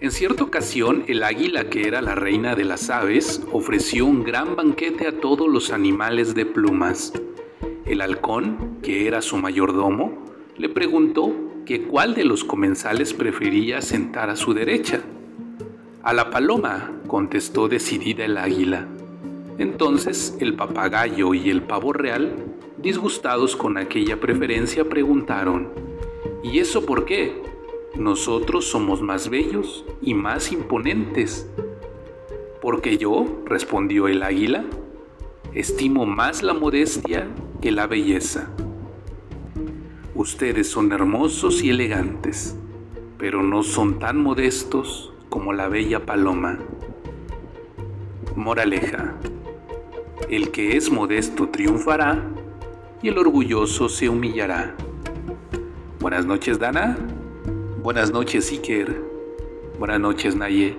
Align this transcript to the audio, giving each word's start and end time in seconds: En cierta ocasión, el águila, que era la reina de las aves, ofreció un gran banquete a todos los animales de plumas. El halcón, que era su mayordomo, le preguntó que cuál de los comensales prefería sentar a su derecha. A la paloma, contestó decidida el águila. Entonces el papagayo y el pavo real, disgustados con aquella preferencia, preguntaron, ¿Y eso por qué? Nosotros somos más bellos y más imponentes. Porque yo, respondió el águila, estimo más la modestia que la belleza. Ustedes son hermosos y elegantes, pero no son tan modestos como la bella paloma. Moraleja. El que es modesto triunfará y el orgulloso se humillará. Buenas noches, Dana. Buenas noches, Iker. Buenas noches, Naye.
En 0.00 0.12
cierta 0.12 0.44
ocasión, 0.44 1.02
el 1.08 1.24
águila, 1.24 1.70
que 1.70 1.88
era 1.88 2.00
la 2.00 2.14
reina 2.14 2.54
de 2.54 2.64
las 2.64 2.88
aves, 2.88 3.42
ofreció 3.50 4.06
un 4.06 4.22
gran 4.22 4.54
banquete 4.54 5.08
a 5.08 5.18
todos 5.18 5.48
los 5.48 5.72
animales 5.72 6.36
de 6.36 6.46
plumas. 6.46 7.12
El 7.84 8.00
halcón, 8.00 8.78
que 8.80 9.08
era 9.08 9.22
su 9.22 9.38
mayordomo, 9.38 10.24
le 10.56 10.68
preguntó 10.68 11.34
que 11.66 11.82
cuál 11.82 12.14
de 12.14 12.24
los 12.24 12.44
comensales 12.44 13.12
prefería 13.12 13.82
sentar 13.82 14.30
a 14.30 14.36
su 14.36 14.54
derecha. 14.54 15.00
A 16.04 16.12
la 16.12 16.30
paloma, 16.30 16.92
contestó 17.08 17.66
decidida 17.66 18.24
el 18.24 18.38
águila. 18.38 18.86
Entonces 19.58 20.36
el 20.38 20.54
papagayo 20.54 21.34
y 21.34 21.50
el 21.50 21.62
pavo 21.62 21.92
real, 21.92 22.36
disgustados 22.76 23.56
con 23.56 23.76
aquella 23.76 24.20
preferencia, 24.20 24.88
preguntaron, 24.88 25.70
¿Y 26.44 26.60
eso 26.60 26.86
por 26.86 27.04
qué? 27.04 27.47
Nosotros 27.98 28.64
somos 28.64 29.02
más 29.02 29.28
bellos 29.28 29.84
y 30.00 30.14
más 30.14 30.52
imponentes. 30.52 31.50
Porque 32.62 32.96
yo, 32.96 33.42
respondió 33.44 34.06
el 34.06 34.22
águila, 34.22 34.64
estimo 35.52 36.06
más 36.06 36.44
la 36.44 36.54
modestia 36.54 37.26
que 37.60 37.72
la 37.72 37.88
belleza. 37.88 38.50
Ustedes 40.14 40.68
son 40.70 40.92
hermosos 40.92 41.64
y 41.64 41.70
elegantes, 41.70 42.56
pero 43.18 43.42
no 43.42 43.64
son 43.64 43.98
tan 43.98 44.22
modestos 44.22 45.12
como 45.28 45.52
la 45.52 45.68
bella 45.68 46.06
paloma. 46.06 46.60
Moraleja. 48.36 49.16
El 50.30 50.52
que 50.52 50.76
es 50.76 50.92
modesto 50.92 51.48
triunfará 51.48 52.22
y 53.02 53.08
el 53.08 53.18
orgulloso 53.18 53.88
se 53.88 54.08
humillará. 54.08 54.76
Buenas 55.98 56.26
noches, 56.26 56.60
Dana. 56.60 56.96
Buenas 57.80 58.10
noches, 58.10 58.50
Iker. 58.50 58.92
Buenas 59.78 60.00
noches, 60.00 60.34
Naye. 60.34 60.76